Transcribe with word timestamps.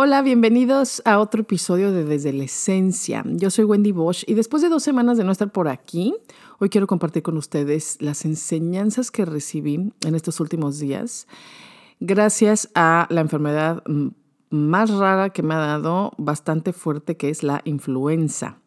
Hola, 0.00 0.22
bienvenidos 0.22 1.02
a 1.04 1.18
otro 1.18 1.42
episodio 1.42 1.92
de 1.92 2.04
Desde 2.04 2.32
la 2.32 2.44
Esencia. 2.44 3.22
Yo 3.26 3.50
soy 3.50 3.64
Wendy 3.64 3.92
Bosch 3.92 4.24
y 4.26 4.34
después 4.34 4.62
de 4.62 4.68
dos 4.68 4.82
semanas 4.82 5.18
de 5.18 5.24
no 5.24 5.32
estar 5.32 5.50
por 5.50 5.68
aquí, 5.68 6.14
hoy 6.58 6.68
quiero 6.68 6.86
compartir 6.86 7.22
con 7.22 7.36
ustedes 7.36 7.96
las 8.00 8.24
enseñanzas 8.24 9.10
que 9.10 9.24
recibí 9.24 9.92
en 10.04 10.14
estos 10.14 10.40
últimos 10.40 10.78
días 10.78 11.26
gracias 12.00 12.70
a 12.74 13.06
la 13.10 13.20
enfermedad 13.20 13.82
más 14.50 14.90
rara 14.90 15.30
que 15.30 15.42
me 15.42 15.54
ha 15.54 15.58
dado, 15.58 16.12
bastante 16.16 16.72
fuerte, 16.72 17.16
que 17.16 17.28
es 17.28 17.42
la 17.42 17.60
influenza. 17.64 18.58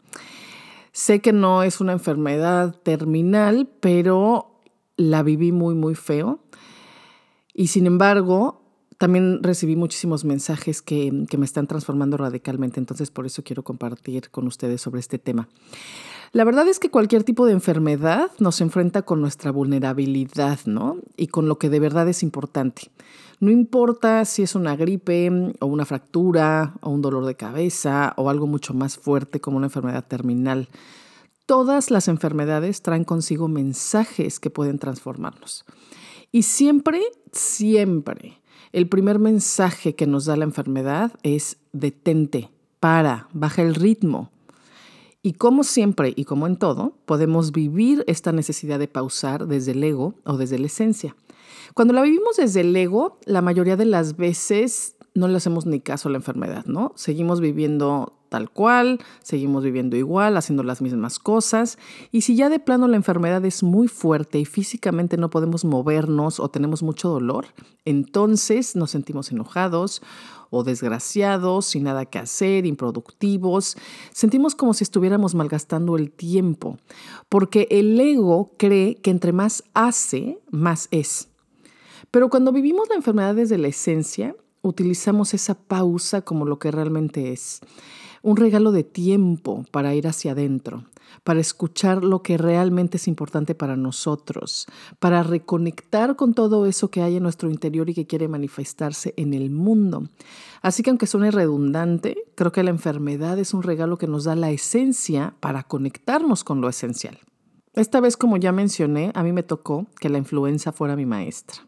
Sé 0.91 1.21
que 1.21 1.33
no 1.33 1.63
es 1.63 1.81
una 1.81 1.93
enfermedad 1.93 2.75
terminal, 2.83 3.69
pero 3.79 4.59
la 4.97 5.23
viví 5.23 5.51
muy, 5.51 5.73
muy 5.73 5.95
feo. 5.95 6.43
Y 7.53 7.67
sin 7.67 7.87
embargo, 7.87 8.61
también 8.97 9.41
recibí 9.41 9.75
muchísimos 9.75 10.25
mensajes 10.25 10.81
que, 10.81 11.11
me 11.11 11.45
están 11.45 11.65
transformando 11.65 12.17
radicalmente, 12.17 12.79
entonces 12.79 13.09
por 13.09 13.25
eso 13.25 13.43
quiero 13.43 13.63
compartir 13.63 14.29
con 14.29 14.45
ustedes 14.45 14.81
sobre 14.81 14.99
este 14.99 15.17
tema. 15.17 15.49
La 16.33 16.45
verdad 16.45 16.67
es 16.69 16.79
que 16.79 16.89
cualquier 16.89 17.23
tipo 17.23 17.45
de 17.45 17.51
enfermedad 17.51 18.31
nos 18.39 18.61
enfrenta 18.61 19.01
con 19.01 19.19
nuestra 19.19 19.51
vulnerabilidad, 19.51 20.59
¿no? 20.65 20.97
Y 21.17 21.27
con 21.27 21.49
lo 21.49 21.57
que 21.57 21.69
de 21.69 21.81
verdad 21.81 22.07
es 22.07 22.23
importante. 22.23 22.89
No 23.41 23.51
importa 23.51 24.23
si 24.23 24.43
es 24.43 24.55
una 24.55 24.77
gripe 24.77 25.29
o 25.59 25.65
una 25.65 25.83
fractura 25.83 26.75
o 26.81 26.89
un 26.89 27.01
dolor 27.01 27.25
de 27.25 27.35
cabeza 27.35 28.13
o 28.15 28.29
algo 28.29 28.47
mucho 28.47 28.73
más 28.73 28.97
fuerte 28.97 29.41
como 29.41 29.57
una 29.57 29.67
enfermedad 29.67 30.05
terminal. 30.07 30.69
Todas 31.45 31.91
las 31.91 32.07
enfermedades 32.07 32.81
traen 32.81 33.03
consigo 33.03 33.49
mensajes 33.49 34.39
que 34.39 34.49
pueden 34.49 34.79
transformarnos. 34.79 35.65
Y 36.31 36.43
siempre, 36.43 37.01
siempre 37.33 38.41
el 38.71 38.87
primer 38.87 39.19
mensaje 39.19 39.95
que 39.95 40.07
nos 40.07 40.25
da 40.25 40.37
la 40.37 40.45
enfermedad 40.45 41.11
es 41.23 41.57
detente, 41.73 42.51
para, 42.79 43.27
baja 43.33 43.63
el 43.63 43.75
ritmo. 43.75 44.31
Y 45.23 45.33
como 45.33 45.63
siempre 45.63 46.13
y 46.15 46.25
como 46.25 46.47
en 46.47 46.57
todo, 46.57 46.93
podemos 47.05 47.51
vivir 47.51 48.03
esta 48.07 48.31
necesidad 48.31 48.79
de 48.79 48.87
pausar 48.87 49.47
desde 49.47 49.73
el 49.73 49.83
ego 49.83 50.15
o 50.25 50.37
desde 50.37 50.57
la 50.57 50.65
esencia. 50.65 51.15
Cuando 51.75 51.93
la 51.93 52.01
vivimos 52.01 52.37
desde 52.37 52.61
el 52.61 52.75
ego, 52.75 53.19
la 53.25 53.41
mayoría 53.41 53.77
de 53.77 53.85
las 53.85 54.17
veces 54.17 54.95
no 55.13 55.27
le 55.27 55.37
hacemos 55.37 55.65
ni 55.65 55.79
caso 55.79 56.09
a 56.09 56.11
la 56.11 56.17
enfermedad, 56.17 56.65
¿no? 56.65 56.93
Seguimos 56.95 57.39
viviendo 57.39 58.13
tal 58.29 58.49
cual, 58.49 58.99
seguimos 59.21 59.63
viviendo 59.63 59.97
igual, 59.97 60.37
haciendo 60.37 60.63
las 60.63 60.81
mismas 60.81 61.19
cosas. 61.19 61.77
Y 62.11 62.21
si 62.21 62.35
ya 62.35 62.49
de 62.49 62.59
plano 62.59 62.87
la 62.87 62.95
enfermedad 62.95 63.43
es 63.43 63.61
muy 63.61 63.89
fuerte 63.89 64.39
y 64.39 64.45
físicamente 64.45 65.17
no 65.17 65.29
podemos 65.29 65.65
movernos 65.65 66.39
o 66.39 66.49
tenemos 66.49 66.81
mucho 66.81 67.09
dolor, 67.09 67.47
entonces 67.83 68.77
nos 68.77 68.91
sentimos 68.91 69.31
enojados 69.31 70.01
o 70.51 70.63
desgraciados, 70.63 71.65
sin 71.65 71.83
nada 71.83 72.05
que 72.05 72.19
hacer, 72.19 72.67
improductivos. 72.67 73.75
Sentimos 74.11 74.53
como 74.53 74.75
si 74.75 74.83
estuviéramos 74.83 75.33
malgastando 75.33 75.95
el 75.95 76.11
tiempo, 76.11 76.77
porque 77.29 77.67
el 77.71 77.99
ego 77.99 78.51
cree 78.57 78.95
que 78.95 79.09
entre 79.09 79.31
más 79.31 79.63
hace, 79.73 80.37
más 80.51 80.87
es. 80.91 81.29
Pero 82.11 82.29
cuando 82.29 82.51
vivimos 82.51 82.89
la 82.89 82.95
enfermedad 82.95 83.33
desde 83.33 83.57
la 83.57 83.69
esencia, 83.69 84.35
utilizamos 84.61 85.33
esa 85.33 85.55
pausa 85.55 86.21
como 86.21 86.45
lo 86.45 86.59
que 86.59 86.69
realmente 86.69 87.31
es 87.31 87.61
un 88.21 88.37
regalo 88.37 88.71
de 88.71 88.83
tiempo 88.83 89.65
para 89.71 89.95
ir 89.95 90.07
hacia 90.07 90.33
adentro, 90.33 90.85
para 91.23 91.39
escuchar 91.39 92.03
lo 92.03 92.21
que 92.21 92.37
realmente 92.37 92.97
es 92.97 93.07
importante 93.07 93.55
para 93.55 93.75
nosotros, 93.75 94.67
para 94.99 95.23
reconectar 95.23 96.15
con 96.15 96.33
todo 96.33 96.65
eso 96.65 96.89
que 96.89 97.01
hay 97.01 97.17
en 97.17 97.23
nuestro 97.23 97.49
interior 97.49 97.89
y 97.89 97.93
que 97.93 98.07
quiere 98.07 98.27
manifestarse 98.27 99.13
en 99.17 99.33
el 99.33 99.49
mundo. 99.49 100.07
Así 100.61 100.83
que 100.83 100.89
aunque 100.89 101.07
suene 101.07 101.31
redundante, 101.31 102.25
creo 102.35 102.51
que 102.51 102.63
la 102.63 102.69
enfermedad 102.69 103.39
es 103.39 103.53
un 103.53 103.63
regalo 103.63 103.97
que 103.97 104.07
nos 104.07 104.25
da 104.25 104.35
la 104.35 104.51
esencia 104.51 105.33
para 105.39 105.63
conectarnos 105.63 106.43
con 106.43 106.61
lo 106.61 106.69
esencial. 106.69 107.19
Esta 107.73 108.01
vez, 108.01 108.17
como 108.17 108.35
ya 108.35 108.51
mencioné, 108.51 109.11
a 109.15 109.23
mí 109.23 109.31
me 109.31 109.43
tocó 109.43 109.87
que 109.99 110.09
la 110.09 110.17
influenza 110.17 110.73
fuera 110.73 110.97
mi 110.97 111.05
maestra. 111.05 111.61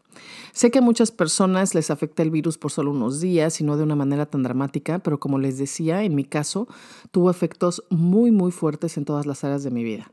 Sé 0.52 0.70
que 0.70 0.80
a 0.80 0.82
muchas 0.82 1.10
personas 1.10 1.74
les 1.74 1.90
afecta 1.90 2.22
el 2.22 2.30
virus 2.30 2.58
por 2.58 2.70
solo 2.70 2.90
unos 2.90 3.20
días 3.20 3.60
y 3.60 3.64
no 3.64 3.78
de 3.78 3.84
una 3.84 3.96
manera 3.96 4.26
tan 4.26 4.42
dramática, 4.42 4.98
pero 4.98 5.18
como 5.18 5.38
les 5.38 5.56
decía, 5.56 6.02
en 6.02 6.14
mi 6.14 6.24
caso 6.24 6.68
tuvo 7.10 7.30
efectos 7.30 7.84
muy, 7.88 8.30
muy 8.30 8.52
fuertes 8.52 8.98
en 8.98 9.06
todas 9.06 9.24
las 9.24 9.44
áreas 9.44 9.64
de 9.64 9.70
mi 9.70 9.82
vida. 9.82 10.10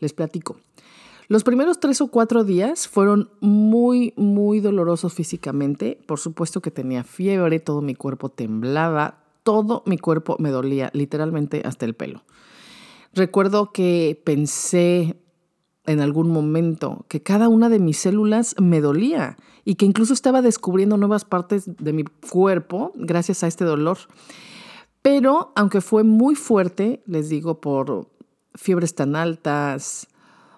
Les 0.00 0.12
platico. 0.12 0.56
Los 1.28 1.44
primeros 1.44 1.78
tres 1.78 2.00
o 2.00 2.08
cuatro 2.08 2.42
días 2.42 2.88
fueron 2.88 3.30
muy, 3.40 4.14
muy 4.16 4.60
dolorosos 4.60 5.12
físicamente. 5.12 6.00
Por 6.06 6.18
supuesto 6.18 6.60
que 6.60 6.70
tenía 6.70 7.04
fiebre, 7.04 7.60
todo 7.60 7.80
mi 7.80 7.94
cuerpo 7.94 8.28
temblaba, 8.28 9.20
todo 9.44 9.82
mi 9.86 9.98
cuerpo 9.98 10.36
me 10.40 10.50
dolía, 10.50 10.90
literalmente 10.94 11.62
hasta 11.64 11.84
el 11.84 11.94
pelo. 11.94 12.22
Recuerdo 13.14 13.72
que 13.72 14.20
pensé 14.24 15.16
en 15.88 16.00
algún 16.00 16.30
momento 16.30 17.06
que 17.08 17.22
cada 17.22 17.48
una 17.48 17.70
de 17.70 17.78
mis 17.78 17.98
células 17.98 18.54
me 18.60 18.80
dolía 18.80 19.38
y 19.64 19.76
que 19.76 19.86
incluso 19.86 20.12
estaba 20.12 20.42
descubriendo 20.42 20.98
nuevas 20.98 21.24
partes 21.24 21.64
de 21.66 21.92
mi 21.92 22.04
cuerpo 22.04 22.92
gracias 22.94 23.42
a 23.42 23.46
este 23.46 23.64
dolor. 23.64 23.98
Pero 25.00 25.52
aunque 25.56 25.80
fue 25.80 26.04
muy 26.04 26.34
fuerte, 26.34 27.02
les 27.06 27.30
digo, 27.30 27.60
por 27.62 28.10
fiebres 28.54 28.94
tan 28.94 29.16
altas, 29.16 30.08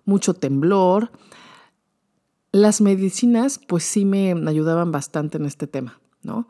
mucho 0.05 0.35
temblor, 0.35 1.13
las 2.51 2.81
medicinas 2.81 3.61
pues 3.69 3.85
sí 3.85 4.05
me 4.05 4.33
ayudaban 4.49 4.91
bastante 4.91 5.39
en 5.39 5.47
este 5.47 5.69
tema, 5.69 6.01
¿no? 6.23 6.49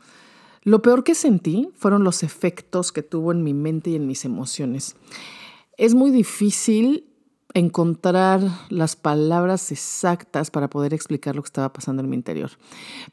Lo 0.62 0.80
peor 0.80 1.04
que 1.04 1.14
sentí 1.14 1.70
fueron 1.74 2.02
los 2.02 2.22
efectos 2.22 2.92
que 2.92 3.02
tuvo 3.02 3.32
en 3.32 3.42
mi 3.42 3.52
mente 3.52 3.90
y 3.90 3.96
en 3.96 4.06
mis 4.06 4.24
emociones. 4.24 4.96
Es 5.76 5.94
muy 5.94 6.10
difícil 6.10 7.09
encontrar 7.54 8.40
las 8.68 8.96
palabras 8.96 9.72
exactas 9.72 10.50
para 10.50 10.70
poder 10.70 10.94
explicar 10.94 11.34
lo 11.34 11.42
que 11.42 11.48
estaba 11.48 11.72
pasando 11.72 12.02
en 12.02 12.08
mi 12.08 12.16
interior. 12.16 12.50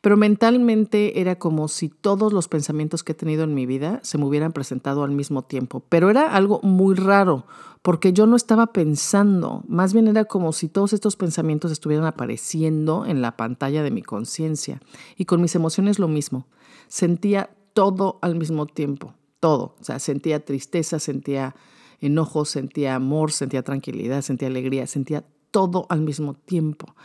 Pero 0.02 0.18
mentalmente 0.18 1.20
era 1.20 1.38
como 1.40 1.68
si 1.68 1.90
todos 1.90 2.34
los 2.34 2.48
pensamientos 2.48 3.04
que 3.04 3.14
he 3.14 3.16
tenido 3.16 3.44
en 3.44 3.54
mi 3.54 3.66
vida 3.66 4.00
se 4.04 4.18
me 4.18 4.26
hubieran 4.26 4.54
presentado 4.54 5.04
al 5.04 5.12
mismo 5.12 5.44
tiempo. 5.44 5.84
Pero 5.90 6.10
era 6.10 6.36
algo 6.36 6.60
muy 6.62 6.96
raro, 6.96 7.46
porque 7.82 8.14
yo 8.14 8.28
no 8.28 8.36
estaba 8.36 8.68
pensando, 8.68 9.64
más 9.68 9.94
bien 9.94 10.08
era 10.08 10.26
como 10.26 10.52
si 10.54 10.68
todos 10.68 10.94
estos 10.94 11.16
pensamientos 11.16 11.72
estuvieran 11.72 12.06
apareciendo 12.06 13.06
en 13.06 13.22
la 13.22 13.38
pantalla 13.38 13.84
de 13.84 13.92
mi 13.92 14.02
conciencia. 14.02 14.82
Y 15.16 15.26
con 15.26 15.42
mis 15.42 15.56
emociones 15.56 16.00
lo 16.00 16.08
mismo. 16.08 16.48
Sentía 16.88 17.50
todo 17.74 18.20
al 18.22 18.36
mismo 18.36 18.66
tiempo, 18.66 19.14
todo. 19.40 19.76
O 19.80 19.84
sea, 19.84 20.00
sentía 20.00 20.44
tristeza, 20.44 21.00
sentía 21.00 21.56
enojo, 22.00 22.46
sentía 22.46 22.96
amor, 22.96 23.32
sentía 23.32 23.64
tranquilidad, 23.64 24.22
sentía 24.22 24.48
alegría, 24.48 24.88
sentía 24.88 25.24
todo 25.52 25.86
al 25.90 26.02
mismo 26.02 26.34
tiempo. 26.34 26.96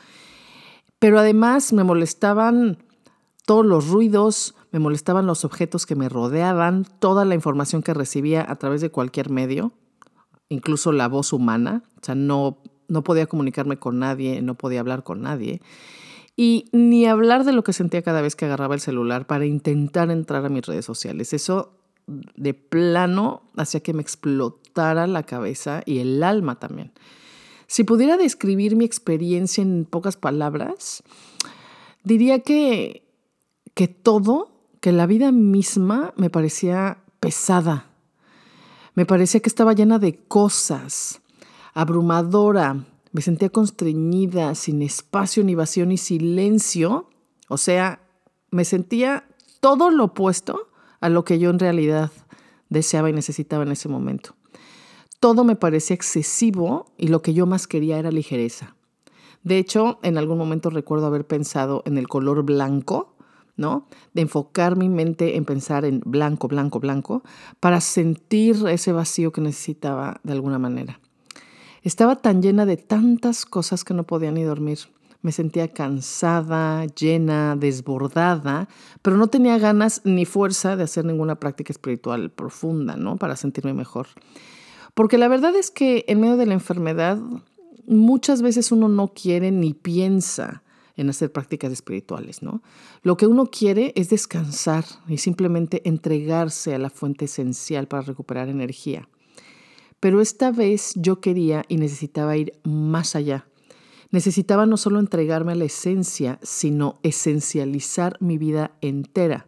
Pero 0.98 1.18
además 1.18 1.72
me 1.72 1.84
molestaban 1.84 2.78
todos 3.46 3.66
los 3.66 3.88
ruidos, 3.88 4.54
me 4.70 4.78
molestaban 4.78 5.26
los 5.26 5.44
objetos 5.44 5.86
que 5.86 5.96
me 5.96 6.08
rodeaban, 6.08 6.86
toda 6.98 7.24
la 7.24 7.34
información 7.34 7.82
que 7.82 7.94
recibía 7.94 8.44
a 8.48 8.56
través 8.56 8.80
de 8.80 8.90
cualquier 8.90 9.30
medio, 9.30 9.72
incluso 10.48 10.92
la 10.92 11.08
voz 11.08 11.32
humana, 11.32 11.82
o 11.96 12.04
sea, 12.04 12.14
no, 12.14 12.58
no 12.88 13.02
podía 13.02 13.26
comunicarme 13.26 13.78
con 13.78 13.98
nadie, 13.98 14.42
no 14.42 14.54
podía 14.54 14.80
hablar 14.80 15.02
con 15.02 15.22
nadie. 15.22 15.60
Y 16.36 16.66
ni 16.72 17.06
hablar 17.06 17.44
de 17.44 17.52
lo 17.52 17.62
que 17.64 17.72
sentía 17.72 18.02
cada 18.02 18.22
vez 18.22 18.36
que 18.36 18.46
agarraba 18.46 18.74
el 18.74 18.80
celular 18.80 19.26
para 19.26 19.44
intentar 19.44 20.10
entrar 20.10 20.44
a 20.46 20.48
mis 20.48 20.64
redes 20.64 20.84
sociales. 20.84 21.32
Eso 21.32 21.81
de 22.06 22.54
plano 22.54 23.42
hacía 23.56 23.80
que 23.80 23.92
me 23.92 24.02
explotara 24.02 25.06
la 25.06 25.22
cabeza 25.22 25.82
y 25.86 25.98
el 25.98 26.22
alma 26.22 26.58
también. 26.58 26.92
Si 27.66 27.84
pudiera 27.84 28.16
describir 28.16 28.76
mi 28.76 28.84
experiencia 28.84 29.62
en 29.62 29.84
pocas 29.84 30.16
palabras, 30.16 31.02
diría 32.04 32.40
que, 32.40 33.08
que 33.74 33.88
todo, 33.88 34.52
que 34.80 34.92
la 34.92 35.06
vida 35.06 35.32
misma 35.32 36.12
me 36.16 36.28
parecía 36.28 36.98
pesada. 37.20 37.86
Me 38.94 39.06
parecía 39.06 39.40
que 39.40 39.48
estaba 39.48 39.72
llena 39.72 39.98
de 39.98 40.16
cosas, 40.16 41.22
abrumadora. 41.72 42.84
Me 43.12 43.22
sentía 43.22 43.48
constreñida, 43.48 44.54
sin 44.54 44.82
espacio, 44.82 45.44
ni 45.44 45.54
vacío, 45.54 45.86
ni 45.86 45.96
silencio. 45.96 47.08
O 47.48 47.56
sea, 47.56 48.02
me 48.50 48.64
sentía 48.64 49.26
todo 49.60 49.90
lo 49.90 50.04
opuesto 50.04 50.71
a 51.02 51.10
lo 51.10 51.24
que 51.24 51.38
yo 51.38 51.50
en 51.50 51.58
realidad 51.58 52.10
deseaba 52.70 53.10
y 53.10 53.12
necesitaba 53.12 53.64
en 53.64 53.72
ese 53.72 53.88
momento. 53.88 54.34
Todo 55.20 55.44
me 55.44 55.56
parecía 55.56 55.94
excesivo 55.94 56.86
y 56.96 57.08
lo 57.08 57.20
que 57.22 57.34
yo 57.34 57.44
más 57.46 57.66
quería 57.66 57.98
era 57.98 58.10
ligereza. 58.10 58.74
De 59.42 59.58
hecho, 59.58 59.98
en 60.02 60.16
algún 60.16 60.38
momento 60.38 60.70
recuerdo 60.70 61.06
haber 61.06 61.26
pensado 61.26 61.82
en 61.86 61.98
el 61.98 62.08
color 62.08 62.44
blanco, 62.44 63.16
¿no? 63.56 63.86
De 64.14 64.22
enfocar 64.22 64.76
mi 64.76 64.88
mente 64.88 65.36
en 65.36 65.44
pensar 65.44 65.84
en 65.84 66.00
blanco, 66.04 66.48
blanco, 66.48 66.80
blanco, 66.80 67.22
para 67.60 67.80
sentir 67.80 68.56
ese 68.68 68.92
vacío 68.92 69.32
que 69.32 69.40
necesitaba 69.40 70.20
de 70.22 70.32
alguna 70.32 70.58
manera. 70.58 71.00
Estaba 71.82 72.14
tan 72.16 72.42
llena 72.42 72.64
de 72.64 72.76
tantas 72.76 73.44
cosas 73.44 73.82
que 73.82 73.94
no 73.94 74.04
podía 74.04 74.30
ni 74.30 74.44
dormir. 74.44 74.78
Me 75.22 75.32
sentía 75.32 75.68
cansada, 75.68 76.84
llena, 76.86 77.56
desbordada, 77.56 78.68
pero 79.00 79.16
no 79.16 79.28
tenía 79.28 79.56
ganas 79.58 80.02
ni 80.04 80.26
fuerza 80.26 80.76
de 80.76 80.84
hacer 80.84 81.04
ninguna 81.04 81.36
práctica 81.36 81.72
espiritual 81.72 82.30
profunda, 82.30 82.96
¿no? 82.96 83.16
Para 83.16 83.36
sentirme 83.36 83.72
mejor. 83.72 84.08
Porque 84.94 85.18
la 85.18 85.28
verdad 85.28 85.54
es 85.56 85.70
que 85.70 86.04
en 86.08 86.20
medio 86.20 86.36
de 86.36 86.46
la 86.46 86.54
enfermedad 86.54 87.18
muchas 87.86 88.42
veces 88.42 88.72
uno 88.72 88.88
no 88.88 89.14
quiere 89.14 89.50
ni 89.50 89.74
piensa 89.74 90.62
en 90.96 91.08
hacer 91.08 91.32
prácticas 91.32 91.72
espirituales, 91.72 92.42
¿no? 92.42 92.62
Lo 93.02 93.16
que 93.16 93.26
uno 93.26 93.46
quiere 93.46 93.92
es 93.96 94.10
descansar 94.10 94.84
y 95.08 95.18
simplemente 95.18 95.88
entregarse 95.88 96.74
a 96.74 96.78
la 96.78 96.90
fuente 96.90 97.24
esencial 97.24 97.88
para 97.88 98.02
recuperar 98.02 98.48
energía. 98.48 99.08
Pero 100.00 100.20
esta 100.20 100.50
vez 100.50 100.92
yo 100.96 101.20
quería 101.20 101.64
y 101.68 101.76
necesitaba 101.76 102.36
ir 102.36 102.52
más 102.64 103.16
allá. 103.16 103.46
Necesitaba 104.12 104.66
no 104.66 104.76
solo 104.76 105.00
entregarme 105.00 105.52
a 105.52 105.56
la 105.56 105.64
esencia, 105.64 106.38
sino 106.42 107.00
esencializar 107.02 108.16
mi 108.20 108.38
vida 108.38 108.72
entera. 108.80 109.46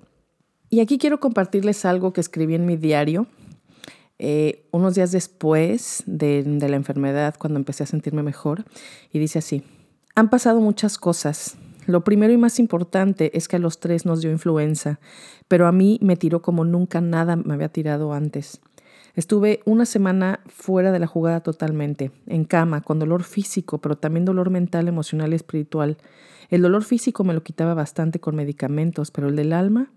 Y 0.70 0.80
aquí 0.80 0.98
quiero 0.98 1.20
compartirles 1.20 1.84
algo 1.84 2.12
que 2.12 2.20
escribí 2.20 2.56
en 2.56 2.66
mi 2.66 2.76
diario 2.76 3.28
eh, 4.18 4.66
unos 4.70 4.94
días 4.94 5.12
después 5.12 6.02
de, 6.06 6.42
de 6.42 6.68
la 6.68 6.76
enfermedad, 6.76 7.34
cuando 7.38 7.58
empecé 7.58 7.82
a 7.82 7.86
sentirme 7.86 8.22
mejor, 8.22 8.64
y 9.12 9.18
dice 9.18 9.40
así, 9.40 9.62
han 10.14 10.30
pasado 10.30 10.60
muchas 10.60 10.98
cosas. 10.98 11.56
Lo 11.86 12.04
primero 12.04 12.32
y 12.32 12.38
más 12.38 12.58
importante 12.58 13.36
es 13.36 13.48
que 13.48 13.56
a 13.56 13.58
los 13.58 13.80
tres 13.80 14.06
nos 14.06 14.22
dio 14.22 14.30
influenza, 14.30 15.00
pero 15.48 15.66
a 15.66 15.72
mí 15.72 15.98
me 16.00 16.16
tiró 16.16 16.40
como 16.40 16.64
nunca 16.64 17.00
nada 17.00 17.36
me 17.36 17.52
había 17.52 17.68
tirado 17.68 18.12
antes. 18.12 18.60
Estuve 19.14 19.60
una 19.64 19.86
semana 19.86 20.40
fuera 20.46 20.90
de 20.90 20.98
la 20.98 21.06
jugada 21.06 21.40
totalmente, 21.40 22.10
en 22.26 22.44
cama, 22.44 22.80
con 22.80 22.98
dolor 22.98 23.22
físico, 23.22 23.78
pero 23.78 23.96
también 23.96 24.24
dolor 24.24 24.50
mental, 24.50 24.88
emocional 24.88 25.32
espiritual. 25.32 25.98
El 26.50 26.62
dolor 26.62 26.82
físico 26.82 27.22
me 27.22 27.32
lo 27.32 27.44
quitaba 27.44 27.74
bastante 27.74 28.18
con 28.18 28.34
medicamentos, 28.34 29.12
pero 29.12 29.28
el 29.28 29.36
del 29.36 29.52
alma 29.52 29.92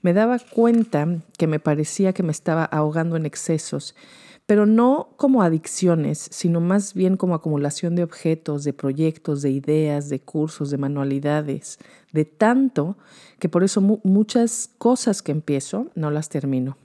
me 0.00 0.12
daba 0.12 0.38
cuenta 0.38 1.08
que 1.36 1.48
me 1.48 1.58
parecía 1.58 2.12
que 2.12 2.22
me 2.22 2.30
estaba 2.30 2.64
ahogando 2.64 3.16
en 3.16 3.26
excesos, 3.26 3.96
pero 4.46 4.64
no 4.64 5.08
como 5.16 5.42
adicciones, 5.42 6.28
sino 6.30 6.60
más 6.60 6.94
bien 6.94 7.16
como 7.16 7.34
acumulación 7.34 7.96
de 7.96 8.04
objetos, 8.04 8.62
de 8.62 8.72
proyectos, 8.72 9.42
de 9.42 9.50
ideas, 9.50 10.08
de 10.08 10.20
cursos, 10.20 10.70
de 10.70 10.78
manualidades, 10.78 11.78
de 12.12 12.24
tanto 12.24 12.96
que 13.40 13.48
por 13.48 13.64
eso 13.64 13.80
muchas 13.80 14.70
cosas 14.78 15.20
que 15.20 15.32
empiezo 15.32 15.90
no 15.96 16.12
las 16.12 16.28
termino. 16.28 16.76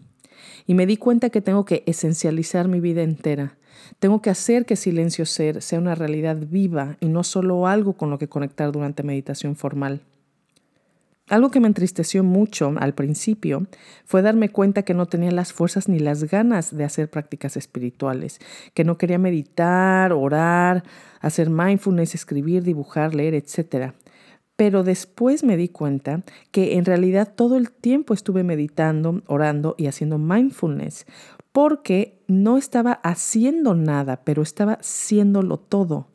Y 0.68 0.74
me 0.74 0.86
di 0.86 0.98
cuenta 0.98 1.30
que 1.30 1.42
tengo 1.42 1.66
que 1.66 1.84
esencializar 1.86 2.68
mi 2.68 2.80
vida 2.80 3.02
entera. 3.02 3.58
Tengo 4.00 4.22
que 4.22 4.30
hacer 4.30 4.66
que 4.66 4.76
Silencio 4.76 5.26
Ser 5.26 5.62
sea 5.62 5.80
una 5.80 5.96
realidad 5.96 6.38
viva 6.38 6.98
y 7.00 7.08
no 7.08 7.24
solo 7.24 7.68
algo 7.68 7.94
con 7.94 8.10
lo 8.10 8.18
que 8.18 8.30
conectar 8.30 8.72
durante 8.72 9.04
meditación 9.04 9.56
formal. 9.56 10.02
Algo 11.32 11.50
que 11.50 11.62
me 11.62 11.68
entristeció 11.68 12.26
mucho 12.26 12.74
al 12.78 12.94
principio 12.94 13.66
fue 14.04 14.22
darme 14.22 14.50
cuenta 14.50 14.84
que 14.84 14.94
no 14.94 15.06
tenía 15.06 15.32
las 15.32 15.54
fuerzas 15.54 15.88
ni 15.88 15.98
las 15.98 16.26
ganas 16.26 16.76
de 16.76 16.84
hacer 16.84 17.10
prácticas 17.10 17.56
espirituales, 17.56 18.40
que 18.74 18.84
no 18.84 18.98
quería 18.98 19.18
meditar, 19.18 20.12
orar, 20.12 20.84
hacer 21.22 21.50
mindfulness, 21.50 22.16
escribir, 22.16 22.64
dibujar, 22.64 23.16
leer, 23.16 23.34
etc. 23.34 23.94
Pero 24.62 24.84
después 24.84 25.44
me 25.44 25.58
di 25.58 25.70
cuenta 25.70 26.22
que 26.52 26.76
en 26.76 26.86
realidad 26.86 27.34
todo 27.36 27.58
el 27.58 27.72
tiempo 27.72 28.14
estuve 28.14 28.44
meditando, 28.44 29.24
orando 29.26 29.74
y 29.76 29.88
haciendo 29.88 30.20
mindfulness, 30.20 31.08
porque 31.52 32.22
no 32.28 32.60
estaba 32.60 32.92
haciendo 32.92 33.74
nada, 33.74 34.18
pero 34.24 34.44
estaba 34.44 34.74
haciéndolo 34.74 35.58
todo. 35.58 36.10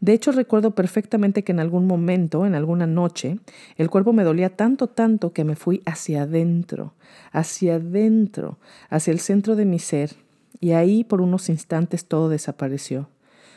De 0.00 0.14
hecho, 0.14 0.32
recuerdo 0.32 0.74
perfectamente 0.74 1.44
que 1.44 1.52
en 1.52 1.60
algún 1.60 1.86
momento, 1.86 2.44
en 2.44 2.56
alguna 2.56 2.88
noche, 2.88 3.38
el 3.76 3.88
cuerpo 3.88 4.12
me 4.12 4.24
dolía 4.24 4.56
tanto, 4.56 4.88
tanto 4.88 5.32
que 5.32 5.44
me 5.44 5.54
fui 5.54 5.80
hacia 5.86 6.22
adentro, 6.22 6.94
hacia 7.30 7.76
adentro, 7.76 8.58
hacia 8.90 9.12
el 9.12 9.20
centro 9.20 9.54
de 9.54 9.64
mi 9.64 9.78
ser, 9.78 10.16
y 10.58 10.72
ahí 10.72 11.04
por 11.04 11.20
unos 11.20 11.48
instantes 11.48 12.06
todo 12.06 12.30
desapareció. 12.30 13.10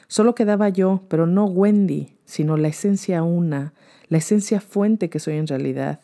Solo 0.10 0.34
quedaba 0.34 0.70
yo, 0.70 1.04
pero 1.08 1.28
no 1.28 1.46
Wendy, 1.46 2.16
sino 2.26 2.58
la 2.58 2.68
esencia 2.68 3.22
una, 3.22 3.74
la 4.08 4.18
esencia 4.18 4.60
fuente 4.60 5.08
que 5.08 5.20
soy 5.20 5.36
en 5.36 5.46
realidad. 5.46 6.00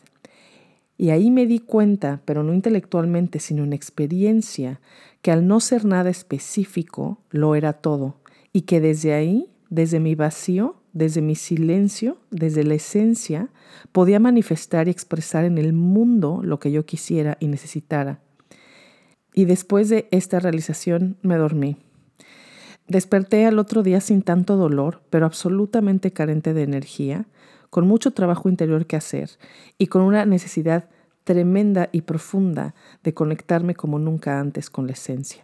Y 0.96 1.10
ahí 1.10 1.32
me 1.32 1.48
di 1.48 1.58
cuenta, 1.58 2.22
pero 2.24 2.44
no 2.44 2.54
intelectualmente, 2.54 3.40
sino 3.40 3.64
en 3.64 3.74
experiencia, 3.74 4.80
que 5.24 5.32
al 5.32 5.48
no 5.48 5.60
ser 5.60 5.86
nada 5.86 6.12
específico, 6.12 7.18
lo 7.32 7.56
era 7.56 7.74
todo, 7.74 8.18
y 8.54 8.62
que 8.62 8.80
desde 8.80 9.16
ahí, 9.16 9.50
desde 9.72 10.00
mi 10.00 10.14
vacío, 10.14 10.76
desde 10.94 11.24
mi 11.24 11.34
silencio, 11.34 12.20
desde 12.30 12.64
la 12.64 12.76
esencia, 12.76 13.50
podía 13.92 14.20
manifestar 14.20 14.88
y 14.88 14.92
expresar 14.92 15.46
en 15.46 15.58
el 15.58 15.74
mundo 15.74 16.42
lo 16.44 16.60
que 16.60 16.72
yo 16.72 16.86
quisiera 16.86 17.38
y 17.40 17.48
necesitara. 17.48 18.20
Y 19.34 19.46
después 19.46 19.90
de 19.90 20.08
esta 20.12 20.40
realización 20.40 21.18
me 21.24 21.38
dormí. 21.38 21.78
Desperté 22.88 23.46
al 23.46 23.58
otro 23.58 23.82
día 23.82 24.00
sin 24.00 24.22
tanto 24.22 24.58
dolor, 24.58 25.02
pero 25.10 25.26
absolutamente 25.26 26.12
carente 26.12 26.54
de 26.54 26.64
energía, 26.64 27.26
con 27.70 27.88
mucho 27.88 28.12
trabajo 28.12 28.48
interior 28.48 28.86
que 28.86 28.96
hacer 28.96 29.32
y 29.78 29.88
con 29.88 30.02
una 30.04 30.26
necesidad 30.26 30.90
tremenda 31.24 31.90
y 31.92 32.02
profunda 32.02 32.76
de 33.04 33.14
conectarme 33.14 33.76
como 33.76 33.98
nunca 34.00 34.40
antes 34.40 34.70
con 34.70 34.86
la 34.86 34.94
esencia. 34.94 35.44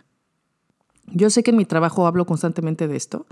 Yo 1.08 1.30
sé 1.30 1.44
que 1.44 1.52
en 1.52 1.58
mi 1.58 1.66
trabajo 1.66 2.08
hablo 2.08 2.26
constantemente 2.26 2.88
de 2.88 2.96
esto, 2.96 3.26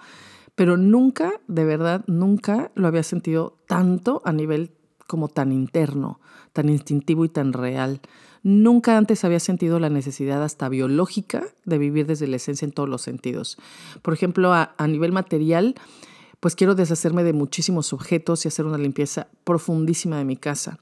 pero 0.56 0.76
nunca, 0.76 1.32
de 1.48 1.64
verdad, 1.64 2.04
nunca 2.08 2.72
lo 2.76 2.88
había 2.88 3.04
sentido 3.04 3.58
tanto 3.68 4.22
a 4.26 4.34
nivel 4.34 4.72
como 5.08 5.30
tan 5.30 5.52
interno, 5.52 6.20
tan 6.52 6.68
instintivo 6.68 7.24
y 7.24 7.30
tan 7.30 7.54
real. 7.54 8.02
Nunca 8.44 8.98
antes 8.98 9.26
había 9.26 9.40
sentido 9.40 9.80
la 9.80 9.90
necesidad 9.90 10.44
hasta 10.44 10.70
biológica 10.70 11.44
de 11.66 11.78
vivir 11.78 12.06
desde 12.06 12.28
la 12.28 12.38
esencia 12.38 12.66
en 12.66 12.72
todos 12.72 12.88
los 12.88 13.02
sentidos. 13.02 13.58
Por 14.02 14.14
ejemplo, 14.14 14.54
a, 14.54 14.74
nivel 14.88 15.12
material, 15.12 15.76
pues 16.40 16.56
quiero 16.56 16.76
deshacerme 16.76 17.24
de 17.24 17.34
muchísimos 17.34 17.92
objetos 17.92 18.46
y 18.46 18.48
hacer 18.48 18.66
una 18.66 18.78
limpieza 18.78 19.28
profundísima 19.44 20.18
de 20.18 20.26
mi 20.26 20.38
casa. 20.38 20.80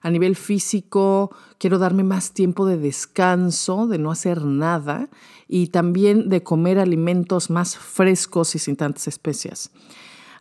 A 0.00 0.10
nivel 0.10 0.36
físico, 0.36 1.34
quiero 1.58 1.78
darme 1.78 2.04
más 2.04 2.32
tiempo 2.32 2.66
de 2.66 2.78
descanso, 2.78 3.86
de 3.86 3.98
no 3.98 4.10
hacer 4.10 4.44
nada 4.44 5.08
y 5.48 5.68
también 5.68 6.28
de 6.28 6.42
comer 6.42 6.78
alimentos 6.78 7.50
más 7.50 7.76
frescos 7.76 8.54
y 8.54 8.58
sin 8.58 8.76
tantas 8.76 9.08
especias. 9.08 9.70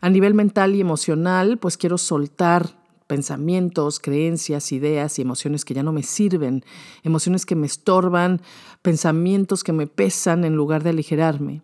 A 0.02 0.10
nivel 0.10 0.34
mental 0.34 0.76
y 0.76 0.82
emocional, 0.82 1.58
pues 1.58 1.78
quiero 1.78 1.98
soltar 1.98 2.83
pensamientos, 3.08 4.00
creencias, 4.00 4.72
ideas 4.72 5.20
y 5.20 5.22
emociones 5.22 5.66
que 5.66 5.74
ya 5.74 5.84
no 5.84 5.92
me 5.92 6.04
sirven, 6.04 6.64
emociones 7.04 7.46
que 7.46 7.56
me 7.56 7.68
estorban, 7.68 8.42
pensamientos 8.82 9.64
que 9.64 9.74
me 9.74 9.88
pesan 9.88 10.46
en 10.46 10.56
lugar 10.56 10.84
de 10.84 10.92
aligerarme. 10.92 11.62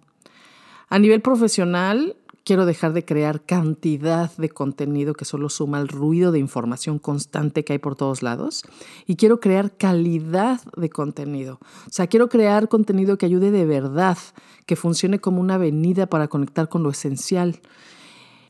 A 0.90 1.00
nivel 1.00 1.22
profesional, 1.22 2.16
Quiero 2.50 2.66
dejar 2.66 2.94
de 2.94 3.06
crear 3.06 3.44
cantidad 3.44 4.36
de 4.38 4.50
contenido 4.50 5.14
que 5.14 5.24
solo 5.24 5.50
suma 5.50 5.80
el 5.80 5.88
ruido 5.88 6.32
de 6.32 6.40
información 6.40 6.98
constante 6.98 7.64
que 7.64 7.74
hay 7.74 7.78
por 7.78 7.96
todos 7.96 8.24
lados. 8.24 8.64
Y 9.06 9.18
quiero 9.18 9.40
crear 9.40 9.78
calidad 9.78 10.60
de 10.76 10.90
contenido. 10.90 11.60
O 11.62 11.92
sea, 11.92 12.08
quiero 12.08 12.28
crear 12.28 12.68
contenido 12.68 13.20
que 13.20 13.28
ayude 13.28 13.52
de 13.52 13.66
verdad, 13.68 14.18
que 14.66 14.76
funcione 14.76 15.20
como 15.20 15.42
una 15.42 15.56
avenida 15.56 16.08
para 16.08 16.28
conectar 16.28 16.70
con 16.70 16.82
lo 16.82 16.90
esencial. 16.90 17.60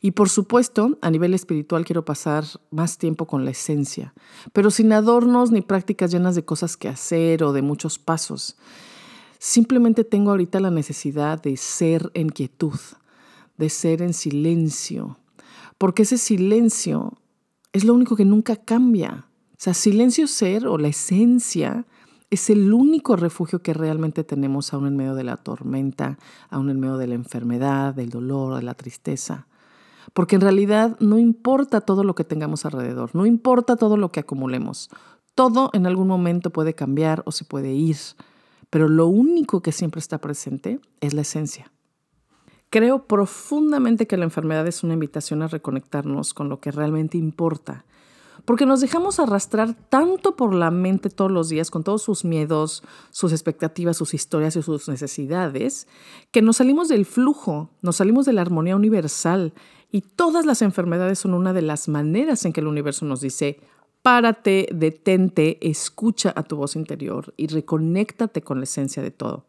Y 0.01 0.11
por 0.11 0.29
supuesto, 0.29 0.97
a 1.01 1.09
nivel 1.09 1.33
espiritual 1.33 1.83
quiero 1.85 2.05
pasar 2.05 2.45
más 2.71 2.97
tiempo 2.97 3.27
con 3.27 3.43
la 3.43 3.51
esencia, 3.51 4.13
pero 4.53 4.71
sin 4.71 4.93
adornos 4.93 5.51
ni 5.51 5.61
prácticas 5.61 6.11
llenas 6.11 6.35
de 6.35 6.45
cosas 6.45 6.77
que 6.77 6.87
hacer 6.87 7.43
o 7.43 7.51
de 7.51 7.61
muchos 7.61 7.99
pasos. 7.99 8.57
Simplemente 9.39 10.03
tengo 10.03 10.31
ahorita 10.31 10.59
la 10.59 10.71
necesidad 10.71 11.41
de 11.41 11.57
ser 11.57 12.11
en 12.13 12.29
quietud, 12.29 12.79
de 13.57 13.69
ser 13.69 14.01
en 14.01 14.13
silencio, 14.13 15.17
porque 15.77 16.03
ese 16.03 16.17
silencio 16.17 17.17
es 17.73 17.83
lo 17.83 17.93
único 17.93 18.15
que 18.15 18.25
nunca 18.25 18.55
cambia. 18.55 19.25
O 19.51 19.55
sea, 19.57 19.73
silencio 19.73 20.27
ser 20.27 20.65
o 20.65 20.77
la 20.77 20.87
esencia 20.87 21.85
es 22.29 22.49
el 22.49 22.73
único 22.73 23.15
refugio 23.15 23.61
que 23.61 23.73
realmente 23.73 24.23
tenemos 24.23 24.73
aún 24.73 24.87
en 24.87 24.95
medio 24.95 25.15
de 25.15 25.23
la 25.23 25.35
tormenta, 25.37 26.17
aún 26.49 26.69
en 26.69 26.79
medio 26.79 26.97
de 26.97 27.07
la 27.07 27.15
enfermedad, 27.15 27.93
del 27.93 28.09
dolor, 28.09 28.55
de 28.55 28.63
la 28.63 28.75
tristeza. 28.75 29.47
Porque 30.13 30.35
en 30.35 30.41
realidad 30.41 30.97
no 30.99 31.17
importa 31.17 31.81
todo 31.81 32.03
lo 32.03 32.15
que 32.15 32.23
tengamos 32.23 32.65
alrededor, 32.65 33.11
no 33.13 33.25
importa 33.25 33.75
todo 33.75 33.97
lo 33.97 34.11
que 34.11 34.21
acumulemos. 34.21 34.89
Todo 35.35 35.69
en 35.73 35.85
algún 35.85 36.07
momento 36.07 36.49
puede 36.49 36.73
cambiar 36.73 37.21
o 37.25 37.31
se 37.31 37.45
puede 37.45 37.71
ir, 37.71 37.97
pero 38.69 38.87
lo 38.87 39.07
único 39.07 39.61
que 39.61 39.71
siempre 39.71 39.99
está 39.99 40.17
presente 40.17 40.79
es 40.99 41.13
la 41.13 41.21
esencia. 41.21 41.71
Creo 42.69 43.07
profundamente 43.07 44.05
que 44.05 44.17
la 44.17 44.25
enfermedad 44.25 44.67
es 44.67 44.83
una 44.83 44.93
invitación 44.93 45.41
a 45.41 45.47
reconectarnos 45.47 46.33
con 46.33 46.49
lo 46.49 46.59
que 46.59 46.71
realmente 46.71 47.17
importa, 47.17 47.85
porque 48.45 48.65
nos 48.65 48.79
dejamos 48.81 49.19
arrastrar 49.19 49.73
tanto 49.89 50.35
por 50.35 50.53
la 50.53 50.71
mente 50.71 51.09
todos 51.09 51.31
los 51.31 51.49
días 51.49 51.71
con 51.71 51.83
todos 51.83 52.03
sus 52.03 52.25
miedos, 52.25 52.83
sus 53.09 53.31
expectativas, 53.31 53.97
sus 53.97 54.13
historias 54.13 54.55
y 54.55 54.61
sus 54.61 54.87
necesidades, 54.87 55.87
que 56.31 56.41
nos 56.41 56.57
salimos 56.57 56.89
del 56.89 57.05
flujo, 57.05 57.69
nos 57.81 57.97
salimos 57.97 58.25
de 58.25 58.33
la 58.33 58.41
armonía 58.41 58.75
universal 58.75 59.53
y 59.91 60.01
todas 60.01 60.45
las 60.45 60.61
enfermedades 60.61 61.19
son 61.19 61.33
una 61.33 61.53
de 61.53 61.61
las 61.61 61.87
maneras 61.87 62.45
en 62.45 62.53
que 62.53 62.61
el 62.61 62.67
universo 62.67 63.05
nos 63.05 63.21
dice, 63.21 63.59
párate, 64.01 64.67
detente, 64.71 65.57
escucha 65.67 66.33
a 66.35 66.43
tu 66.43 66.57
voz 66.57 66.75
interior 66.75 67.33
y 67.37 67.47
reconéctate 67.47 68.41
con 68.41 68.59
la 68.59 68.65
esencia 68.65 69.01
de 69.01 69.11
todo. 69.11 69.45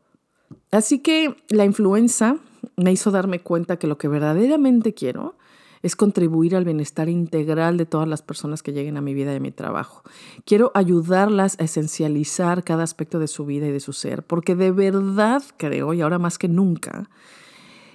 Así 0.71 1.01
que 1.01 1.37
la 1.49 1.65
influenza 1.65 2.39
me 2.77 2.93
hizo 2.93 3.11
darme 3.11 3.41
cuenta 3.41 3.79
que 3.79 3.87
lo 3.87 3.99
que 3.99 4.09
verdaderamente 4.09 4.95
quiero 4.95 5.37
es 5.83 5.97
contribuir 5.97 6.57
al 6.57 6.65
bienestar 6.65 7.09
integral 7.09 7.77
de 7.77 7.87
todas 7.87 8.07
las 8.07 8.23
personas 8.23 8.63
que 8.63 8.73
lleguen 8.73 8.97
a 8.97 9.01
mi 9.01 9.15
vida 9.15 9.33
y 9.33 9.37
a 9.37 9.41
mi 9.41 9.51
trabajo. 9.51 10.03
Quiero 10.45 10.73
ayudarlas 10.75 11.59
a 11.59 11.65
esencializar 11.65 12.65
cada 12.65 12.83
aspecto 12.83 13.19
de 13.19 13.29
su 13.29 13.47
vida 13.47 13.67
y 13.67 13.73
de 13.73 13.81
su 13.81 13.93
ser, 13.93 14.23
porque 14.23 14.55
de 14.55 14.73
verdad 14.73 15.43
creo, 15.57 15.95
y 15.95 16.03
ahora 16.03 16.19
más 16.19 16.39
que 16.39 16.49
nunca, 16.49 17.09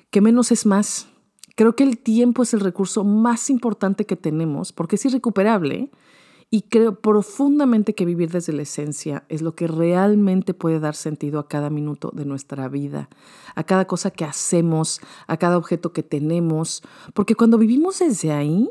que 0.09 0.21
menos 0.21 0.51
es 0.51 0.65
más. 0.65 1.09
Creo 1.55 1.75
que 1.75 1.83
el 1.83 1.97
tiempo 1.97 2.43
es 2.43 2.53
el 2.53 2.59
recurso 2.59 3.03
más 3.03 3.49
importante 3.49 4.05
que 4.05 4.15
tenemos, 4.15 4.73
porque 4.73 4.97
es 4.97 5.05
irrecuperable 5.05 5.89
y 6.51 6.63
creo 6.63 6.99
profundamente 7.01 7.95
que 7.95 8.05
vivir 8.05 8.29
desde 8.29 8.53
la 8.53 8.61
esencia 8.61 9.23
es 9.29 9.41
lo 9.41 9.55
que 9.55 9.67
realmente 9.67 10.53
puede 10.53 10.79
dar 10.79 10.95
sentido 10.95 11.39
a 11.39 11.47
cada 11.47 11.69
minuto 11.69 12.11
de 12.13 12.25
nuestra 12.25 12.67
vida, 12.67 13.09
a 13.55 13.63
cada 13.63 13.85
cosa 13.85 14.11
que 14.11 14.25
hacemos, 14.25 15.01
a 15.27 15.37
cada 15.37 15.57
objeto 15.57 15.91
que 15.91 16.03
tenemos, 16.03 16.83
porque 17.13 17.35
cuando 17.35 17.57
vivimos 17.57 17.99
desde 17.99 18.31
ahí, 18.31 18.69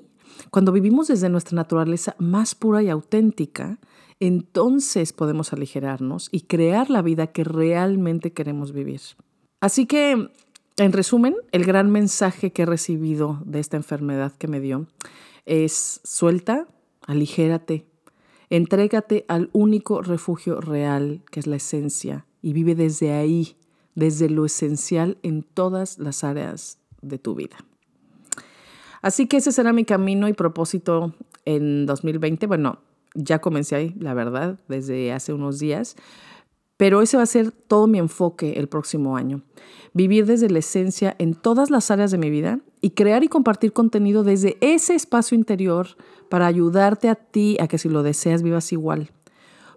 cuando 0.51 0.73
vivimos 0.73 1.09
desde 1.09 1.29
nuestra 1.29 1.57
naturaleza 1.57 2.15
más 2.19 2.55
pura 2.55 2.83
y 2.83 2.91
auténtica, 2.91 3.79
entonces 4.21 5.13
podemos 5.13 5.53
aligerarnos 5.53 6.29
y 6.31 6.43
crear 6.43 6.91
la 6.91 7.03
vida 7.03 7.29
que 7.29 7.45
realmente 7.45 8.33
queremos 8.33 8.73
vivir. 8.73 9.01
Así 9.61 9.87
que, 9.87 10.31
en 10.77 10.93
resumen, 10.93 11.37
el 11.53 11.65
gran 11.65 11.91
mensaje 11.91 12.53
que 12.53 12.63
he 12.63 12.67
recibido 12.67 13.41
de 13.45 13.61
esta 13.61 13.77
enfermedad 13.77 14.33
que 14.33 14.49
me 14.49 14.61
dio 14.61 14.87
es 15.47 16.01
suelta, 16.05 16.67
aligérate, 17.07 17.87
entrégate 18.51 19.25
al 19.29 19.51
único 19.53 20.03
refugio 20.03 20.61
real 20.61 21.23
que 21.31 21.41
es 21.41 21.47
la 21.47 21.57
esencia 21.57 22.27
y 22.43 22.53
vive 22.53 22.75
desde 22.75 23.13
ahí, 23.13 23.57
desde 23.95 24.29
lo 24.29 24.45
esencial 24.45 25.19
en 25.23 25.43
todas 25.43 25.99
las 25.99 26.25
áreas 26.25 26.79
de 27.03 27.19
tu 27.19 27.35
vida. 27.35 27.57
Así 29.01 29.27
que 29.27 29.37
ese 29.37 29.53
será 29.53 29.73
mi 29.73 29.85
camino 29.85 30.29
y 30.29 30.33
propósito 30.33 31.15
en 31.45 31.87
2020. 31.87 32.47
Bueno, 32.47 32.79
ya 33.15 33.41
comencé 33.41 33.77
ahí, 33.77 33.95
la 33.99 34.15
verdad, 34.15 34.59
desde 34.67 35.13
hace 35.13 35.33
unos 35.33 35.59
días, 35.59 35.95
pero 36.85 37.01
ese 37.01 37.17
va 37.17 37.23
a 37.23 37.27
ser 37.27 37.51
todo 37.51 37.87
mi 37.87 37.99
enfoque 37.99 38.59
el 38.59 38.69
próximo 38.69 39.17
año. 39.17 39.41
Vivir 39.95 40.27
desde 40.27 40.51
la 40.51 40.59
esencia 40.59 41.17
en 41.19 41.33
todas 41.35 41.71
las 41.71 41.91
áreas 41.91 42.11
de 42.11 42.19
mi 42.19 42.29
vida 42.29 42.61
y 42.83 42.91
crear 42.91 43.25
y 43.25 43.29
compartir 43.29 43.73
contenido 43.73 44.23
desde 44.23 44.59
ese 44.61 44.95
espacio 44.95 45.35
interior 45.35 45.87
para 46.29 46.47
ayudarte 46.47 47.09
a 47.09 47.15
ti 47.15 47.57
a 47.59 47.69
que 47.69 47.79
si 47.79 47.89
lo 47.89 48.03
deseas 48.03 48.43
vivas 48.43 48.71
igual. 48.71 49.13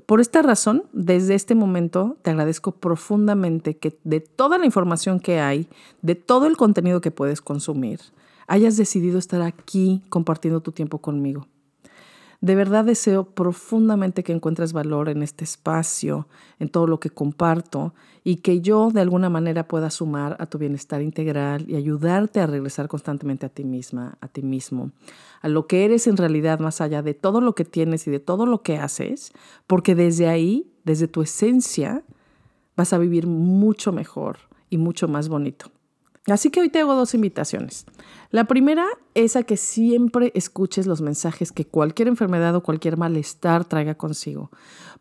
Por 0.05 0.19
esta 0.19 0.41
razón, 0.41 0.83
desde 0.91 1.35
este 1.35 1.55
momento 1.55 2.17
te 2.23 2.31
agradezco 2.31 2.73
profundamente 2.73 3.77
que 3.77 3.97
de 4.03 4.19
toda 4.19 4.57
la 4.57 4.65
información 4.65 5.21
que 5.21 5.39
hay, 5.39 5.69
de 6.01 6.15
todo 6.15 6.45
el 6.45 6.57
contenido 6.57 6.99
que 6.99 7.11
puedes 7.11 7.39
consumir, 7.39 8.01
hayas 8.47 8.75
decidido 8.75 9.17
estar 9.17 9.41
aquí 9.43 10.03
compartiendo 10.09 10.59
tu 10.59 10.73
tiempo 10.73 10.97
conmigo. 10.97 11.47
De 12.39 12.53
verdad 12.53 12.85
deseo 12.85 13.23
profundamente 13.23 14.23
que 14.23 14.31
encuentres 14.31 14.71
valor 14.71 15.09
en 15.09 15.23
este 15.23 15.43
espacio, 15.43 16.27
en 16.59 16.69
todo 16.69 16.85
lo 16.85 16.99
que 16.99 17.09
comparto 17.09 17.95
y 18.23 18.37
que 18.37 18.61
yo 18.61 18.91
de 18.91 19.01
alguna 19.01 19.29
manera 19.29 19.67
pueda 19.67 19.89
sumar 19.89 20.37
a 20.39 20.45
tu 20.45 20.59
bienestar 20.59 21.01
integral 21.01 21.67
y 21.67 21.75
ayudarte 21.75 22.39
a 22.39 22.45
regresar 22.45 22.87
constantemente 22.87 23.47
a 23.47 23.49
ti 23.49 23.63
misma, 23.63 24.19
a 24.21 24.27
ti 24.27 24.43
mismo, 24.43 24.91
a 25.41 25.47
lo 25.47 25.65
que 25.65 25.83
eres 25.83 26.05
en 26.05 26.17
realidad 26.17 26.59
más 26.59 26.79
allá 26.79 27.01
de 27.01 27.15
todo 27.15 27.41
lo 27.41 27.55
que 27.55 27.65
tienes 27.65 28.05
y 28.05 28.11
de 28.11 28.19
todo 28.19 28.45
lo 28.45 28.61
que 28.61 28.77
haces, 28.77 29.31
porque 29.65 29.95
desde 29.95 30.27
ahí, 30.27 30.71
desde 30.83 31.07
tu 31.07 31.23
esencia, 31.23 32.03
vas 32.75 32.93
a 32.93 32.99
vivir 32.99 33.25
mucho 33.25 33.91
mejor 33.91 34.37
y 34.69 34.77
mucho 34.77 35.07
más 35.07 35.27
bonito. 35.27 35.71
Así 36.27 36.49
que 36.49 36.59
hoy 36.59 36.69
te 36.69 36.79
hago 36.79 36.93
dos 36.93 37.13
invitaciones. 37.13 37.85
La 38.31 38.43
primera 38.43 38.85
es 39.13 39.37
a 39.37 39.43
que 39.43 39.55
siempre 39.55 40.33
escuches 40.35 40.85
los 40.85 41.01
mensajes 41.01 41.53
que 41.53 41.65
cualquier 41.65 42.09
enfermedad 42.09 42.53
o 42.55 42.63
cualquier 42.63 42.97
malestar 42.97 43.63
traiga 43.63 43.95
consigo. 43.95 44.51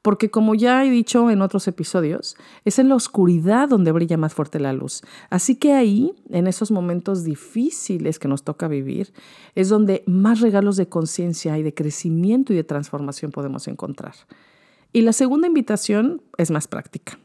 Porque 0.03 0.31
como 0.31 0.55
ya 0.55 0.85
he 0.85 0.91
dicho 0.91 1.29
en 1.31 1.43
otros 1.43 1.67
episodios, 1.67 2.37
es 2.65 2.79
en 2.79 2.89
la 2.89 2.95
oscuridad 2.95 3.69
donde 3.69 3.91
brilla 3.91 4.17
más 4.17 4.35
fuerte 4.35 4.61
la 4.61 4.73
luz. 4.73 5.03
Así 5.29 5.57
que 5.57 5.73
ahí, 5.73 6.15
en 6.31 6.47
esos 6.47 6.71
momentos 6.71 7.25
difíciles 7.25 8.21
que 8.21 8.29
nos 8.29 8.45
toca 8.45 8.69
vivir, 8.69 9.13
es 9.57 9.69
donde 9.69 10.05
más 10.07 10.41
regalos 10.41 10.77
de 10.77 10.89
conciencia 10.89 11.59
y 11.59 11.65
de 11.65 11.75
crecimiento 11.75 12.53
y 12.53 12.57
de 12.57 12.65
transformación 12.65 13.33
podemos 13.33 13.67
encontrar. 13.67 14.15
Y 14.93 15.01
la 15.01 15.13
segunda 15.13 15.49
invitación 15.49 16.23
es 16.39 16.53
más 16.53 16.69
práctica. 16.69 17.19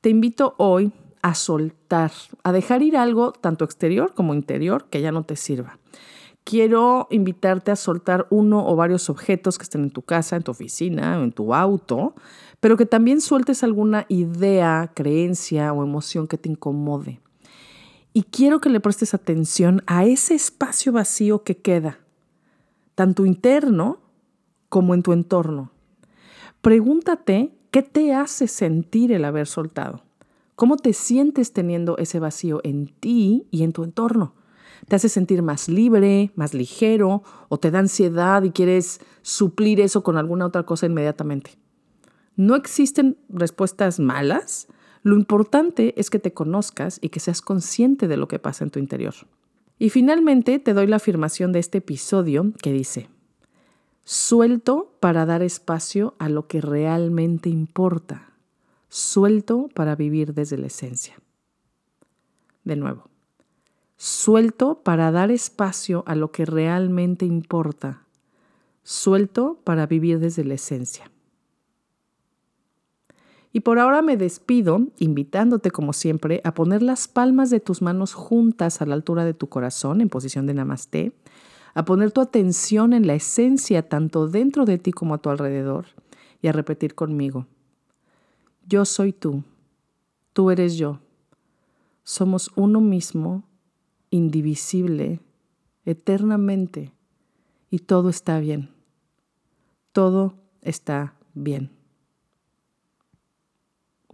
Te 0.00 0.10
invito 0.10 0.54
hoy 0.58 0.92
a 1.26 1.34
soltar, 1.34 2.12
a 2.44 2.52
dejar 2.52 2.82
ir 2.82 2.96
algo 2.96 3.32
tanto 3.32 3.64
exterior 3.64 4.14
como 4.14 4.32
interior 4.32 4.84
que 4.88 5.00
ya 5.00 5.10
no 5.10 5.24
te 5.24 5.34
sirva. 5.34 5.80
Quiero 6.44 7.08
invitarte 7.10 7.72
a 7.72 7.76
soltar 7.76 8.28
uno 8.30 8.64
o 8.64 8.76
varios 8.76 9.10
objetos 9.10 9.58
que 9.58 9.64
estén 9.64 9.82
en 9.82 9.90
tu 9.90 10.02
casa, 10.02 10.36
en 10.36 10.44
tu 10.44 10.52
oficina 10.52 11.18
o 11.18 11.24
en 11.24 11.32
tu 11.32 11.52
auto, 11.52 12.14
pero 12.60 12.76
que 12.76 12.86
también 12.86 13.20
sueltes 13.20 13.64
alguna 13.64 14.06
idea, 14.08 14.92
creencia 14.94 15.72
o 15.72 15.82
emoción 15.82 16.28
que 16.28 16.38
te 16.38 16.48
incomode. 16.48 17.20
Y 18.12 18.22
quiero 18.22 18.60
que 18.60 18.70
le 18.70 18.78
prestes 18.78 19.12
atención 19.12 19.82
a 19.88 20.04
ese 20.04 20.36
espacio 20.36 20.92
vacío 20.92 21.42
que 21.42 21.56
queda, 21.56 21.98
tanto 22.94 23.26
interno 23.26 23.98
como 24.68 24.94
en 24.94 25.02
tu 25.02 25.12
entorno. 25.12 25.72
Pregúntate 26.60 27.52
qué 27.72 27.82
te 27.82 28.14
hace 28.14 28.46
sentir 28.46 29.10
el 29.10 29.24
haber 29.24 29.48
soltado. 29.48 30.05
¿Cómo 30.56 30.78
te 30.78 30.94
sientes 30.94 31.52
teniendo 31.52 31.98
ese 31.98 32.18
vacío 32.18 32.62
en 32.64 32.86
ti 32.86 33.46
y 33.50 33.62
en 33.62 33.74
tu 33.74 33.84
entorno? 33.84 34.34
¿Te 34.88 34.96
hace 34.96 35.10
sentir 35.10 35.42
más 35.42 35.68
libre, 35.68 36.32
más 36.34 36.54
ligero 36.54 37.22
o 37.50 37.58
te 37.58 37.70
da 37.70 37.80
ansiedad 37.80 38.42
y 38.42 38.52
quieres 38.52 39.02
suplir 39.20 39.80
eso 39.80 40.02
con 40.02 40.16
alguna 40.16 40.46
otra 40.46 40.62
cosa 40.62 40.86
inmediatamente? 40.86 41.58
No 42.36 42.54
existen 42.54 43.18
respuestas 43.28 44.00
malas. 44.00 44.68
Lo 45.02 45.16
importante 45.16 45.92
es 46.00 46.08
que 46.08 46.18
te 46.18 46.32
conozcas 46.32 47.00
y 47.02 47.10
que 47.10 47.20
seas 47.20 47.42
consciente 47.42 48.08
de 48.08 48.16
lo 48.16 48.26
que 48.26 48.38
pasa 48.38 48.64
en 48.64 48.70
tu 48.70 48.78
interior. 48.78 49.14
Y 49.78 49.90
finalmente 49.90 50.58
te 50.58 50.72
doy 50.72 50.86
la 50.86 50.96
afirmación 50.96 51.52
de 51.52 51.58
este 51.58 51.78
episodio 51.78 52.54
que 52.62 52.72
dice, 52.72 53.10
suelto 54.04 54.96
para 55.00 55.26
dar 55.26 55.42
espacio 55.42 56.14
a 56.18 56.30
lo 56.30 56.46
que 56.46 56.62
realmente 56.62 57.50
importa 57.50 58.35
suelto 58.88 59.68
para 59.74 59.96
vivir 59.96 60.34
desde 60.34 60.58
la 60.58 60.66
esencia. 60.66 61.16
De 62.64 62.76
nuevo, 62.76 63.08
suelto 63.96 64.82
para 64.82 65.10
dar 65.10 65.30
espacio 65.30 66.04
a 66.06 66.14
lo 66.14 66.32
que 66.32 66.44
realmente 66.44 67.24
importa, 67.26 68.02
suelto 68.82 69.58
para 69.64 69.86
vivir 69.86 70.18
desde 70.18 70.44
la 70.44 70.54
esencia. 70.54 71.10
Y 73.52 73.60
por 73.60 73.78
ahora 73.78 74.02
me 74.02 74.18
despido, 74.18 74.80
invitándote 74.98 75.70
como 75.70 75.94
siempre 75.94 76.42
a 76.44 76.52
poner 76.52 76.82
las 76.82 77.08
palmas 77.08 77.48
de 77.48 77.58
tus 77.58 77.80
manos 77.80 78.12
juntas 78.12 78.82
a 78.82 78.86
la 78.86 78.94
altura 78.94 79.24
de 79.24 79.32
tu 79.32 79.48
corazón 79.48 80.02
en 80.02 80.10
posición 80.10 80.46
de 80.46 80.52
namaste, 80.52 81.12
a 81.72 81.84
poner 81.84 82.10
tu 82.10 82.20
atención 82.20 82.92
en 82.92 83.06
la 83.06 83.14
esencia 83.14 83.88
tanto 83.88 84.28
dentro 84.28 84.66
de 84.66 84.76
ti 84.76 84.92
como 84.92 85.14
a 85.14 85.18
tu 85.18 85.30
alrededor 85.30 85.86
y 86.42 86.48
a 86.48 86.52
repetir 86.52 86.94
conmigo. 86.94 87.46
Yo 88.66 88.84
soy 88.84 89.12
tú, 89.12 89.44
tú 90.32 90.50
eres 90.50 90.76
yo. 90.76 90.98
Somos 92.02 92.50
uno 92.56 92.80
mismo, 92.80 93.44
indivisible, 94.10 95.20
eternamente, 95.84 96.92
y 97.70 97.80
todo 97.80 98.08
está 98.08 98.40
bien. 98.40 98.70
Todo 99.92 100.34
está 100.62 101.14
bien. 101.34 101.70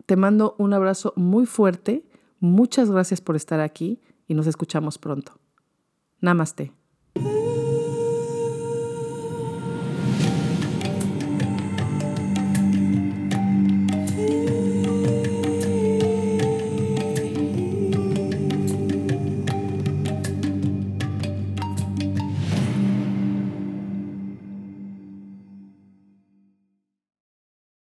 Te 0.05 0.17
mando 0.17 0.55
un 0.59 0.75
abrazo 0.75 1.15
muy 1.17 1.47
fuerte, 1.47 2.05
muchas 2.39 2.91
gracias 2.91 3.21
por 3.21 3.37
estar 3.37 3.61
aquí 3.61 4.01
y 4.29 4.35
nos 4.35 4.47
escuchamos 4.47 4.99
pronto. 4.99 5.39
Namaste. 6.21 6.73